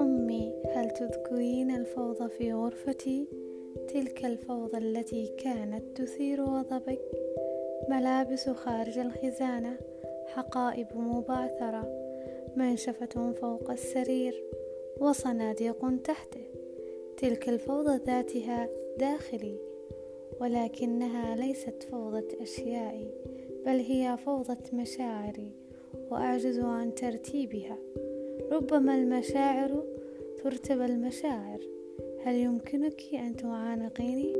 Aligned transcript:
أمي 0.00 0.54
هل 0.74 0.90
تذكرين 0.90 1.70
الفوضى 1.70 2.28
في 2.28 2.52
غرفتي؟ 2.52 3.28
تلك 3.88 4.24
الفوضى 4.24 4.78
التي 4.78 5.26
كانت 5.26 6.02
تثير 6.02 6.44
غضبك. 6.44 7.00
ملابس 7.88 8.48
خارج 8.48 8.98
الخزانة 8.98 9.78
حقائب 10.26 10.86
مبعثرة 10.96 11.88
منشفة 12.56 13.32
فوق 13.32 13.70
السرير 13.70 14.44
وصناديق 15.00 16.02
تحته. 16.04 16.44
تلك 17.16 17.48
الفوضى 17.48 17.96
ذاتها 18.06 18.68
داخلي 18.98 19.56
ولكنها 20.40 21.36
ليست 21.36 21.82
فوضى 21.82 22.42
أشيائي 22.42 23.10
بل 23.66 23.80
هي 23.80 24.16
فوضى 24.16 24.56
مشاعري. 24.72 25.61
وأعجز 26.10 26.58
عن 26.58 26.94
ترتيبها 26.94 27.78
ربما 28.52 28.94
المشاعر 28.94 29.84
ترتب 30.42 30.80
المشاعر 30.80 31.60
هل 32.24 32.34
يمكنك 32.34 33.02
أن 33.14 33.36
تعانقيني؟ 33.36 34.32